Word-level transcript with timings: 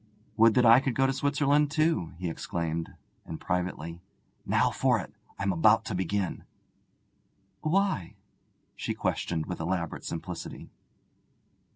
'Would 0.35 0.55
that 0.55 0.65
I 0.65 0.79
could 0.79 0.95
go 0.95 1.05
to 1.05 1.13
Switzerland 1.13 1.69
too!' 1.69 2.13
he 2.17 2.27
exclaimed; 2.27 2.95
and 3.23 3.39
privately: 3.39 4.01
'Now 4.47 4.71
for 4.71 4.97
it! 4.97 5.13
I'm 5.37 5.53
about 5.53 5.85
to 5.85 5.93
begin.' 5.93 6.43
'Why?' 7.61 8.15
she 8.75 8.95
questioned, 8.95 9.45
with 9.45 9.59
elaborate 9.59 10.03
simplicity. 10.03 10.71